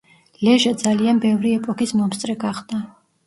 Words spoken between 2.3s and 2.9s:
გახდა.